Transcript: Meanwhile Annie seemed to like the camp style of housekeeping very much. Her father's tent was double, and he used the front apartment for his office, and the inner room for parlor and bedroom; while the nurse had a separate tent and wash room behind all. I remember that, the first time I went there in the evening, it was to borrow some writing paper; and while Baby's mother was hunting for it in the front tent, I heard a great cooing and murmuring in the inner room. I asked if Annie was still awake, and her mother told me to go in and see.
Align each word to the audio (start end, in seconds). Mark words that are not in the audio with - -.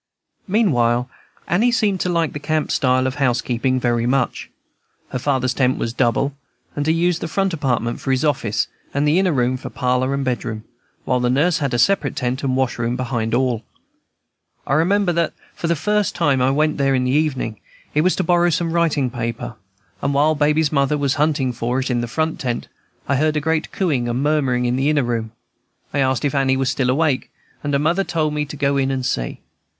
Meanwhile 0.47 1.07
Annie 1.47 1.71
seemed 1.71 1.99
to 1.99 2.09
like 2.09 2.33
the 2.33 2.39
camp 2.39 2.71
style 2.71 3.05
of 3.05 3.21
housekeeping 3.21 3.79
very 3.79 4.07
much. 4.07 4.49
Her 5.09 5.19
father's 5.19 5.53
tent 5.53 5.77
was 5.77 5.93
double, 5.93 6.33
and 6.75 6.87
he 6.87 6.91
used 6.93 7.21
the 7.21 7.27
front 7.27 7.53
apartment 7.53 7.99
for 8.01 8.09
his 8.09 8.25
office, 8.25 8.65
and 8.95 9.07
the 9.07 9.19
inner 9.19 9.31
room 9.31 9.57
for 9.57 9.69
parlor 9.69 10.15
and 10.15 10.25
bedroom; 10.25 10.63
while 11.05 11.19
the 11.19 11.29
nurse 11.29 11.59
had 11.59 11.71
a 11.71 11.77
separate 11.77 12.15
tent 12.15 12.41
and 12.43 12.55
wash 12.57 12.79
room 12.79 12.95
behind 12.95 13.35
all. 13.35 13.63
I 14.65 14.73
remember 14.73 15.13
that, 15.13 15.33
the 15.61 15.75
first 15.75 16.15
time 16.15 16.41
I 16.41 16.49
went 16.49 16.79
there 16.79 16.95
in 16.95 17.03
the 17.03 17.11
evening, 17.11 17.59
it 17.93 18.01
was 18.01 18.15
to 18.15 18.23
borrow 18.23 18.49
some 18.49 18.71
writing 18.73 19.11
paper; 19.11 19.53
and 20.01 20.15
while 20.15 20.33
Baby's 20.33 20.71
mother 20.71 20.97
was 20.97 21.13
hunting 21.21 21.53
for 21.53 21.77
it 21.79 21.91
in 21.91 22.01
the 22.01 22.07
front 22.07 22.39
tent, 22.39 22.67
I 23.07 23.17
heard 23.17 23.37
a 23.37 23.39
great 23.39 23.71
cooing 23.71 24.09
and 24.09 24.23
murmuring 24.23 24.65
in 24.65 24.77
the 24.77 24.89
inner 24.89 25.03
room. 25.03 25.31
I 25.93 25.99
asked 25.99 26.25
if 26.25 26.33
Annie 26.33 26.57
was 26.57 26.71
still 26.71 26.89
awake, 26.89 27.29
and 27.63 27.71
her 27.75 27.79
mother 27.79 28.03
told 28.03 28.33
me 28.33 28.45
to 28.45 28.55
go 28.55 28.77
in 28.77 28.89
and 28.89 29.05
see. 29.05 29.41